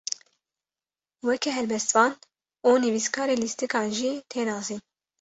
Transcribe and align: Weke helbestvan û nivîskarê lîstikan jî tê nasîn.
Weke 1.27 1.49
helbestvan 1.57 2.13
û 2.67 2.71
nivîskarê 2.83 3.35
lîstikan 3.43 3.87
jî 3.97 4.11
tê 4.31 4.41
nasîn. 4.49 4.81